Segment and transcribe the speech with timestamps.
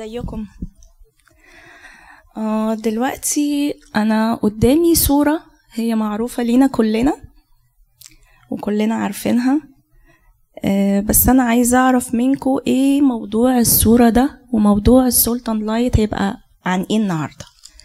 [0.00, 0.46] ازيكم؟
[2.36, 5.40] آه دلوقتي أنا قدامي صورة
[5.72, 7.12] هي معروفة لينا كلنا
[8.50, 9.60] وكلنا عارفينها.
[10.64, 16.86] آه بس أنا عايزة أعرف منكم إيه موضوع الصورة ده وموضوع السلطان لايت هيبقى عن
[16.90, 17.44] إيه النهاردة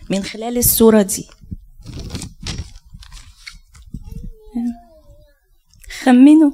[0.10, 1.28] من خلال الصورة دي؟
[6.04, 6.52] خمنوا.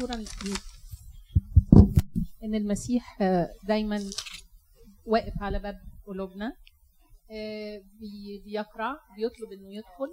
[0.00, 0.56] هي صورة
[2.44, 3.18] إن المسيح
[3.68, 4.00] دايما
[5.06, 5.76] واقف على باب
[6.06, 6.52] قلوبنا
[8.00, 10.10] بي- بيقرع بيطلب إنه يدخل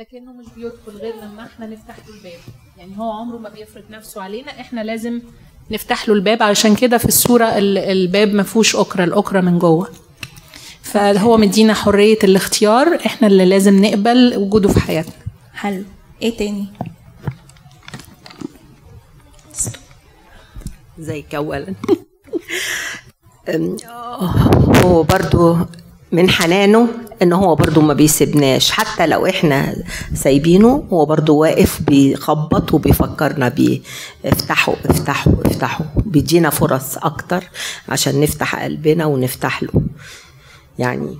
[0.00, 2.40] لكنه مش بيدخل غير لما إحنا نفتح له الباب.
[2.78, 5.20] يعني هو عمره ما بيفرض نفسه علينا إحنا لازم
[5.70, 6.42] نفتح له الباب.
[6.42, 9.88] علشان كده في الصورة ال- الباب ما فيهوش أكرة الأكرة من جوه.
[10.82, 15.12] فهو مدينا حرية الاختيار إحنا اللي لازم نقبل وجوده في حياتنا.
[15.52, 15.84] حلو.
[16.22, 16.66] إيه تاني؟
[21.00, 21.74] ازيك اولا
[23.54, 23.76] أم،
[24.84, 25.56] هو برضو
[26.12, 26.88] من حنانه
[27.22, 28.70] إن هو برضو ما بيسيبناش.
[28.70, 29.76] حتى لو إحنا
[30.14, 33.80] سايبينه هو برضو واقف بيخبط وبيفكرنا بيه.
[34.24, 37.44] افتحوا افتحوا افتحوا بيدينا فرص أكتر
[37.88, 39.82] عشان نفتح قلبنا ونفتح له.
[40.78, 41.18] يعني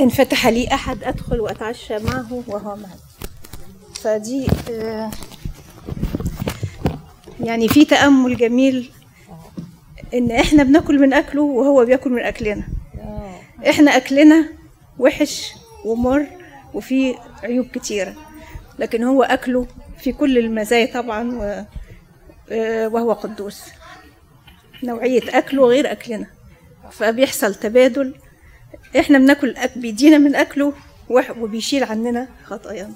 [0.00, 3.05] إن فتح لي أحد أدخل وأتعشى معه وهو معي.
[4.02, 5.10] فدي آه،
[7.40, 8.90] يعني في تأمل جميل
[10.14, 12.68] إن إحنا بناكل من أكله وهو بياكل من أكلنا.
[13.70, 14.48] إحنا أكلنا
[14.98, 15.52] وحش
[15.84, 16.26] ومر
[16.74, 18.14] وفيه عيوب كتيرة
[18.78, 19.66] لكن هو أكله
[19.98, 21.64] في كل المزايا طبعا و-
[22.50, 23.62] آه، وهو قدوس.
[24.84, 26.26] نوعية أكله غير أكلنا
[26.90, 28.14] فبيحصل تبادل.
[28.98, 29.54] إحنا بناكل.
[29.76, 30.72] بيدينا من أكله
[31.40, 32.94] وبيشيل عننا خطايانا.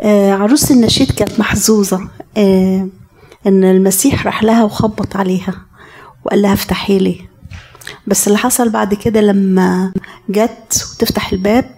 [0.00, 2.88] آه، عروس النشيد كانت محظوظة آه،
[3.46, 5.54] إن المسيح راح لها وخبط عليها
[6.24, 7.20] وقال لها افتحي لي.
[8.06, 9.92] بس اللي حصل بعد كده لما
[10.28, 11.76] جت وتفتح الباب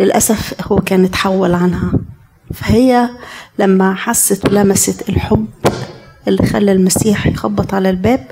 [0.00, 1.92] للأسف هو كان اتحول عنها.
[2.54, 3.08] فهي
[3.58, 5.46] لما حست ولمست الحب
[6.28, 8.26] اللي خلى المسيح يخبط على الباب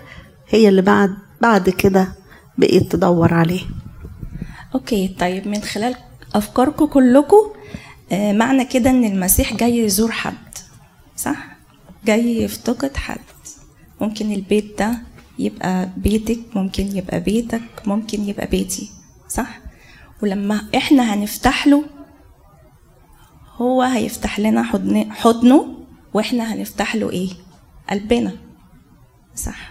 [0.49, 2.09] هي اللي بعد بعد كده
[2.59, 3.63] بقيت تدور عليه.
[4.75, 5.97] أوكي طيب من خلال
[6.35, 7.37] أفكاركم كلكم
[8.13, 10.35] آه معنى كده إن المسيح جاي يزور حد
[11.17, 11.37] صح؟
[12.05, 13.19] جاي يفتقد حد.
[14.01, 14.99] ممكن البيت ده
[15.39, 18.91] يبقى بيتك ممكن يبقى بيتك ممكن يبقى بيتي
[19.29, 19.59] صح؟
[20.23, 21.85] ولما إحنا هنفتح له
[23.57, 25.77] هو هيفتح لنا حضن حضنه
[26.15, 27.29] وإحنا هنفتح له إيه؟
[27.91, 28.33] قلبنا
[29.35, 29.71] صح؟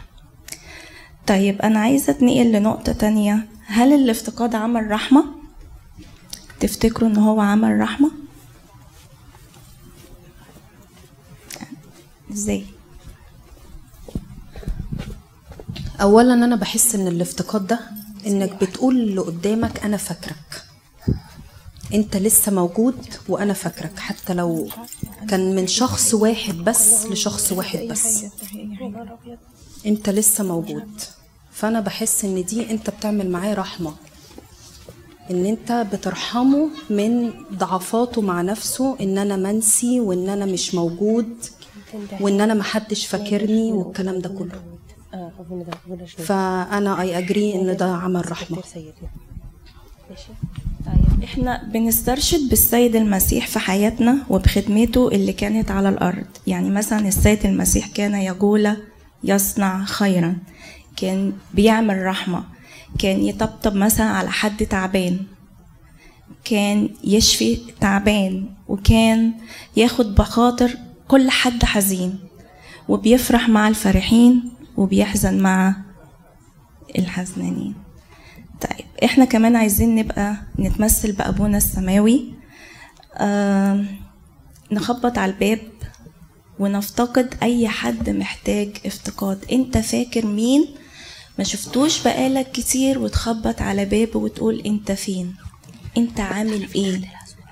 [1.28, 3.48] طيب أنا عايزة أتنقل لنقطة تانية.
[3.66, 5.26] هل الافتقاد عمل رحمة؟
[6.60, 8.12] تفتكروا إن هو عمل رحمة؟
[12.32, 12.66] إزاي؟
[16.02, 17.80] اولا أنا بحس إن الافتقاد ده
[18.28, 20.64] إنك بتقول اللي قدامك أنا فاكرك
[21.94, 24.70] أنت لسه موجود وأنا فاكرك حتى لو
[25.30, 28.26] كان من شخص واحد بس لشخص واحد بس
[29.86, 31.02] أنت لسه موجود
[31.56, 33.94] فانا بحس ان دي انت بتعمل معاه رحمة.
[35.32, 41.28] ان انت بترحمه من ضعفاته مع نفسه ان أنا منسي وان أنا مش موجود
[42.22, 44.62] وان أنا محدش فاكرني والكلام ده كله.
[46.18, 48.58] فانا اي اجري ان ده عمل رحمة.
[50.86, 56.26] طيب إحنا بنسترشد بالسيد المسيح في حياتنا وبخدمته اللي كانت على الأرض.
[56.48, 58.78] يعني مثلا السيد المسيح كان يقول
[59.24, 60.38] يصنع خيرا.
[60.96, 62.44] كان بيعمل رحمة
[63.00, 65.20] كان يطبطب مثلا على حد تعبان
[66.44, 69.34] كان يشفي تعبان وكان
[69.78, 72.20] ياخد بخاطر كل حد حزين
[72.90, 75.76] وبيفرح مع الفرحين وبيحزن مع
[77.00, 77.76] الحزنانين.
[78.62, 82.34] طيب إحنا كمان عايزين نبقى نتمثل بأبونا السماوي.
[83.18, 83.88] آم،
[84.72, 85.60] نخبط على الباب
[86.60, 89.46] ونفتقد أي حد محتاج افتقاد.
[89.52, 90.66] أنت فاكر مين
[91.38, 95.36] ما شفتوش بقالك كتير وتخبط على بابه وتقول انت فين؟
[95.98, 97.02] انت عامل إيه؟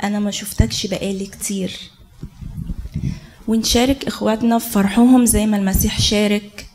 [0.03, 1.80] أنا ما شفتكش بقالي كتير.
[3.47, 6.68] ونشارك اخواتنا في فرحهم زي ما المسيح شارك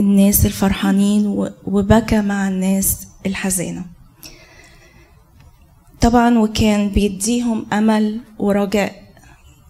[0.00, 1.26] الناس الفرحانين
[1.66, 3.84] وبكى مع الناس الحزينة.
[6.00, 9.04] طبعا وكان بيديهم أمل ورجاء.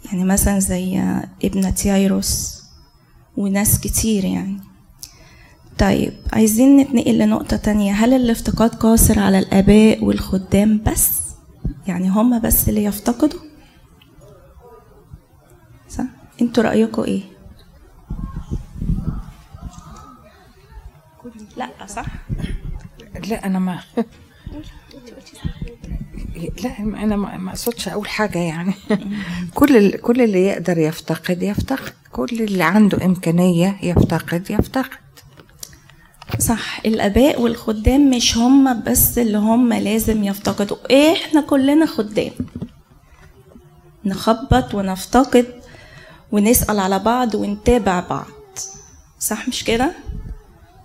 [0.05, 1.03] يعني مثلا زي
[1.45, 2.63] ابنة يايروس
[3.37, 4.61] وناس كتير يعني.
[5.79, 11.21] طيب عايزين نتنقل لنقطة تانية هل الافتقاد قاصر على الآباء والخدام بس؟
[11.87, 13.41] يعني هما بس اللي يفتقدوا؟
[15.89, 16.05] صح؟
[16.43, 17.23] أنتوا رأيكم إيه؟
[21.57, 22.07] لا صح؟
[23.29, 23.81] لا أنا ما
[26.65, 28.75] لا أنا ما اقصدش أقول حاجة يعني
[29.55, 35.04] كل كل اللي يقدر يفتقد يفتقد كل اللي عنده إمكانية يفتقد يفتقد
[36.39, 41.13] صح الآباء والخدام مش هما بس اللي هما لازم يفتقدوا.
[41.13, 42.33] إحنا كلنا خدام.
[44.05, 45.47] نخبط ونفتقد
[46.33, 48.27] ونسأل على بعض ونتابع بعض.
[49.21, 49.93] صح مش كده؟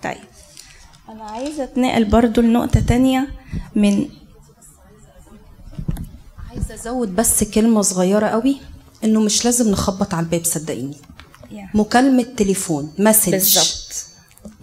[0.03, 0.17] طيب
[1.09, 3.27] أنا عايزة أتنقل برضو لنقطة تانية
[3.75, 4.09] من
[6.49, 8.57] عايزة أزود بس كلمة صغيرة قوي
[9.03, 10.97] إنه مش لازم نخبط على الباب صدقيني.
[11.73, 13.31] مكالمة تليفون مسج.
[13.31, 13.78] بالظبط.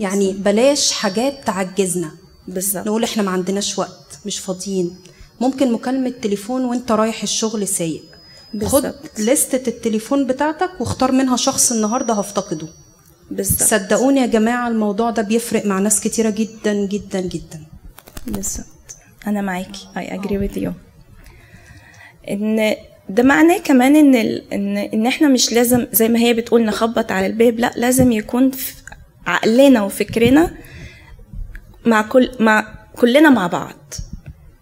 [0.01, 2.11] يعني بلاش حاجات تعجزنا.
[2.49, 2.87] بالظبط.
[2.87, 4.97] نقول إحنا ما عندناش وقت مش فاضيين.
[5.41, 8.03] ممكن مكالمة تليفون وأنت رايح الشغل سايق.
[8.65, 8.95] خد.
[9.19, 12.69] لستة التليفون بتاعتك واختار منها شخص النهاردة هفتقده.
[13.31, 13.63] بالظبط.
[13.63, 17.67] صدقوني يا جماعة الموضوع ده بيفرق مع ناس كتيرة جدا جدا جدا.
[18.27, 18.67] بالظبط.
[19.27, 19.89] أنا معاكي.
[19.97, 20.71] I agree with you.
[22.31, 22.75] إن
[23.09, 24.53] ده معناه كمان إن ال...
[24.53, 27.59] ان إن إحنا مش لازم زي ما هي بتقول نخبط على الباب.
[27.59, 28.51] لا لازم يكون
[29.27, 30.51] عقلنا وفكرنا
[31.87, 33.95] مع كل مع كلنا مع بعض.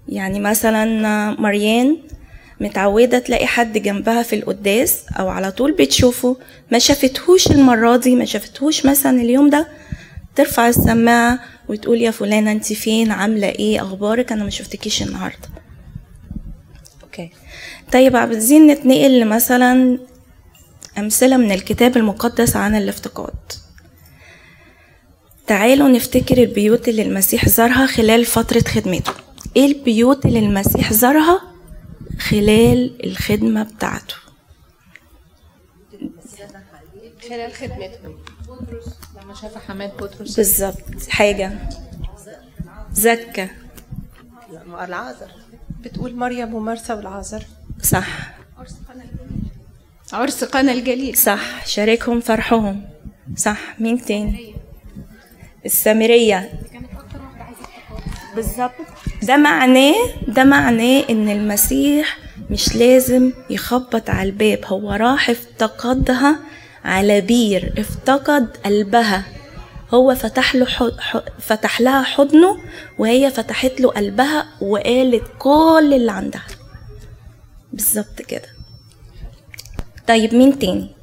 [0.09, 1.97] يعني مثلا مريان
[2.61, 6.37] متعودة تلاقي حد جنبها في القداس أو على طول بتشوفه
[6.73, 9.69] ما شافتهوش المرة دي ما شافتهوش مثلا اليوم ده
[10.35, 11.39] ترفع السماعة
[11.69, 15.49] وتقول يا فلانة أنت فين؟ عاملة إيه؟ أخبارك؟ أنا ما شفتكيش النهاردة.
[17.03, 17.31] أوكي.
[17.93, 19.99] طيب عايزين نتنقل لمثلا
[20.99, 23.35] أمثلة من الكتاب المقدس عن الافتقاد.
[25.47, 29.13] تعالوا نفتكر البيوت اللي المسيح زارها خلال فترة خدمته.
[29.57, 31.41] إيه البيوت اللي المسيح زارها؟
[32.19, 34.15] خلال الخدمة بتاعته.
[37.29, 38.15] خلال خدمته.
[38.49, 38.85] بطرس
[39.23, 40.37] لما شاف حماد بطرس.
[40.37, 41.09] بالظبط.
[41.09, 41.53] حاجة.
[42.93, 43.49] زكى
[44.81, 45.31] العازر.
[45.81, 47.47] بتقول مريم ومرثا والعازر.
[47.83, 48.35] صح.
[50.13, 51.17] عرس قنا الجليل.
[51.17, 51.67] صح.
[51.67, 52.85] شاركهم فرحهم.
[53.37, 53.81] صح.
[53.81, 54.55] مين تاني؟
[55.67, 56.51] السامرية.
[58.37, 58.73] بالظبط.
[59.23, 59.95] ده معناه
[60.29, 62.19] ده معناه إن المسيح
[62.51, 66.39] مش لازم يخبط على الباب هو راح افتقدها
[66.85, 69.25] على بير افتقد قلبها.
[69.95, 70.99] هو فتح له حض...
[71.01, 72.59] ح- فتح لها حضنه
[72.99, 76.45] وهي فتحت له قلبها وقالت كل اللي عندها.
[77.73, 78.49] بالظبط كده.
[80.09, 80.94] طيب مين تاني؟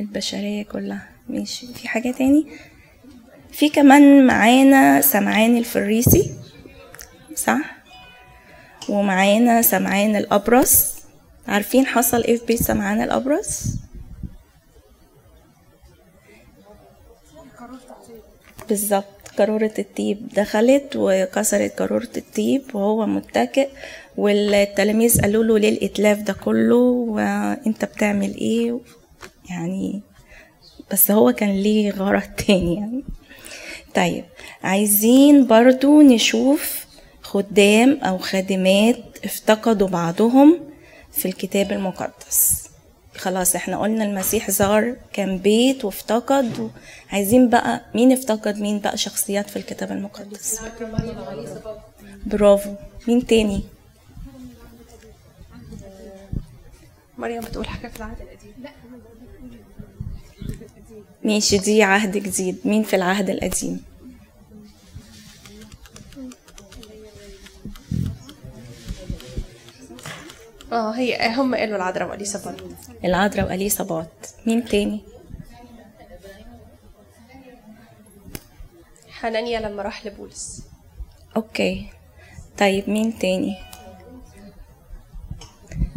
[0.00, 1.08] البشرية كلها.
[1.28, 1.66] ماشي.
[1.74, 2.46] في حاجة تاني؟
[3.52, 6.30] في كمان معانا سمعان الفريسي
[7.34, 7.76] صح؟
[8.88, 10.94] ومعانا سمعان الأبرص.
[11.48, 13.62] عارفين حصل إيه في بيت سمعان الأبرص؟
[18.68, 19.04] بالظبط.
[19.38, 23.68] قارورة الطيب دخلت وكسرت قارورة الطيب وهو متكئ
[24.16, 26.76] والتلاميذ قالوا له ليه الإتلاف ده كله؟
[27.08, 28.78] وانت بتعمل إيه؟
[29.50, 30.00] يعني
[30.92, 33.04] بس هو كان ليه غرض تاني يعني.
[33.94, 34.24] طيب
[34.62, 36.86] عايزين برضو نشوف
[37.22, 40.60] خدام أو خادمات افتقدوا بعضهم
[41.12, 42.68] في الكتاب المقدس.
[43.16, 46.70] خلاص إحنا قلنا المسيح زار كان بيت وافتقد
[47.10, 50.60] عايزين بقى مين افتقد مين بقى شخصيات في الكتاب المقدس؟
[52.26, 52.70] برافو
[53.08, 53.62] مين تاني؟
[57.18, 58.52] مريم بتقول حاجة في العهد القديم؟
[61.24, 62.58] ماشي دي عهد جديد.
[62.64, 63.84] مين في العهد القديم؟
[70.72, 72.64] آه هي هم قالوا العذراء وأليسا برضه
[73.04, 75.00] العذراء وأليصابات مين تاني؟
[79.10, 80.62] حنانيا لما راح لبولس.
[81.36, 81.88] أوكي.
[82.58, 83.56] طيب مين تاني؟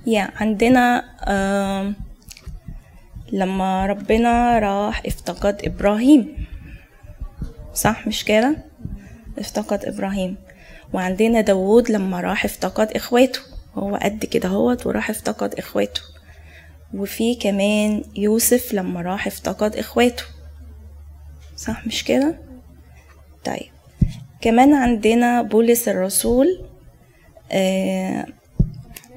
[0.08, 1.96] يا عندنا آم،
[3.32, 6.46] لما ربنا راح افتقد إبراهيم.
[7.74, 8.58] صح مش كده؟
[9.38, 10.38] افتقد إبراهيم.
[10.94, 13.40] وعندنا داوود لما راح افتقد إخواته.
[13.76, 16.02] هو قد كده هوت وراح افتقد إخواته.
[16.94, 20.24] وفي كمان يوسف لما راح افتقد إخواته.
[21.58, 22.40] صح مش كده؟
[23.46, 23.72] طيب.
[24.42, 26.66] كمان عندنا بولس الرسول
[27.52, 28.26] آه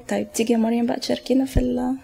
[0.09, 1.95] طيب تيجي يا مريم بقى تشاركينا في ال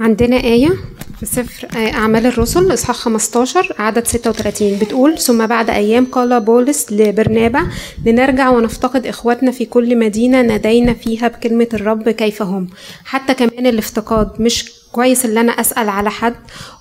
[0.00, 0.68] عندنا آية
[1.20, 6.92] في سفر آه، أعمال الرسل إصحاح 15 عدد 36 بتقول ثم بعد أيام قال بولس
[6.92, 7.66] لبرنابا
[8.06, 12.68] لنرجع ونفتقد إخواتنا في كل مدينة نادينا فيها بكلمة الرب كيف هم
[13.04, 16.34] حتى كمان الافتقاد مش كويس اللي أنا أسأل على حد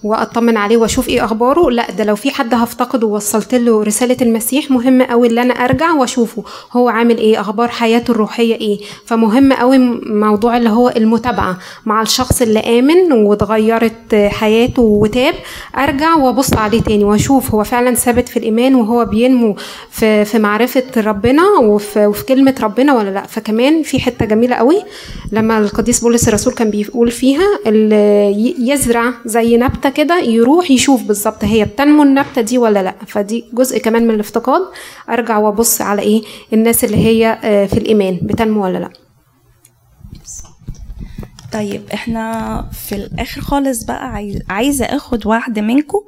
[0.03, 1.69] وأطمن عليه وأشوف إيه أخباره.
[1.69, 5.91] لا ده لو في حد هفتقده ووصلت له رسالة المسيح مهم قوي اللي أنا أرجع
[5.93, 6.43] وأشوفه
[6.74, 8.79] هو عامل إيه أخبار حياته الروحية إيه.
[9.05, 15.33] فمهم قوي موضوع اللي هو المتابعة مع الشخص اللي آمن واتغيرت حياته وتاب.
[15.77, 19.55] أرجع وأبص عليه تاني وأشوف هو فعلا ثابت في الإيمان وهو بينمو
[19.91, 23.24] في في معرفة ربنا وفي, وفي كلمة ربنا ولا لأ.
[23.27, 24.83] فكمان في حتة جميلة قوي
[25.31, 27.45] لما القديس بولس الرسول كان بيقول فيها
[28.59, 32.95] يزرع زي نبتة كده يروح يشوف بالظبط هي بتنمو النبتة دي ولا لأ.
[33.07, 34.61] فدي جزء كمان من الافتقاد.
[35.09, 36.21] أرجع وأبص على إيه؟
[36.53, 38.19] الناس اللي هي آه، في الإيمان.
[38.23, 38.89] بتنمو ولا لأ؟
[41.53, 45.99] طيب إحنا في الآخر خالص بقى عايز عايزة أخد وعد منكم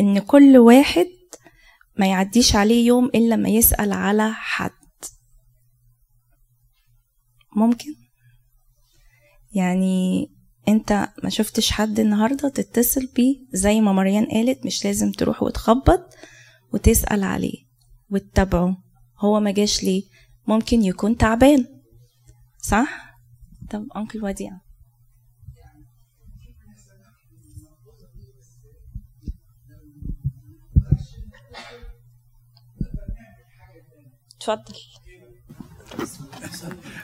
[0.00, 1.06] إن كل واحد
[1.98, 4.70] ما يعديش عليه يوم إلا ما يسأل على حد.
[7.56, 7.94] ممكن؟
[9.52, 10.26] يعني
[10.68, 16.14] انت ما شفتش حد النهارده تتصل بيه زي ما مريان قالت مش لازم تروح وتخبط
[16.72, 17.64] وتسأل عليه
[18.10, 18.76] وتتابعه.
[19.18, 20.02] هو ما جاش ليه؟
[20.46, 21.66] ممكن يكون تعبان.
[22.58, 23.14] صح؟
[23.70, 24.60] طب انكل وديع.
[34.36, 34.74] اتفضل.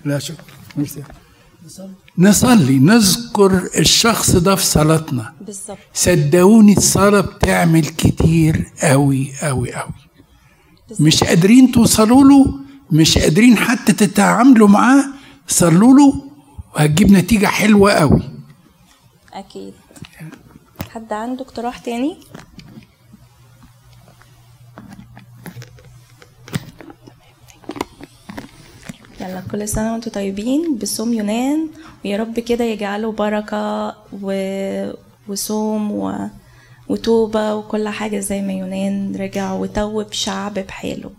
[0.04, 0.44] لا شكرا.
[0.76, 1.02] ميرسي.
[2.18, 2.78] نصلي.
[2.78, 5.34] نذكر الشخص ده في صلاتنا.
[5.40, 5.78] بالظبط.
[5.94, 9.94] صدقوني الصلاة بتعمل كتير قوي قوي قوي
[11.00, 12.58] مش قادرين توصلوا له
[12.90, 15.04] مش قادرين حتى تتعاملوا معاه.
[15.48, 16.22] صلوا له
[16.74, 18.22] وهتجيب نتيجة حلوة قوي
[19.32, 19.74] أكيد.
[20.90, 22.16] حد عنده اقتراح تاني؟
[29.28, 31.68] يلا كل سنة وأنتم طيبين بصوم يونان
[32.04, 34.26] ويا رب كده يجعله بركة و...
[35.28, 36.14] وصوم و...
[36.88, 41.10] وتوبة وكل حاجة زي ما يونان رجع وتوب شعب بحاله.